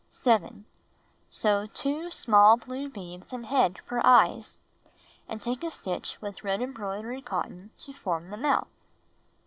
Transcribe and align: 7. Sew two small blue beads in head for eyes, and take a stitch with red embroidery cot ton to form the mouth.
7. 0.09 0.65
Sew 1.29 1.67
two 1.67 2.09
small 2.09 2.57
blue 2.57 2.89
beads 2.89 3.33
in 3.33 3.43
head 3.43 3.77
for 3.85 4.03
eyes, 4.03 4.59
and 5.29 5.39
take 5.39 5.63
a 5.63 5.69
stitch 5.69 6.19
with 6.19 6.43
red 6.43 6.59
embroidery 6.59 7.21
cot 7.21 7.43
ton 7.49 7.69
to 7.77 7.93
form 7.93 8.31
the 8.31 8.37
mouth. 8.37 8.67